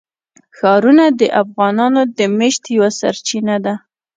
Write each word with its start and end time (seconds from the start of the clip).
ښارونه 0.57 1.05
د 1.19 1.21
افغانانو 1.41 2.01
د 2.17 2.19
معیشت 2.37 2.63
یوه 2.77 2.89
سرچینه 2.99 3.55
ده. 3.65 3.73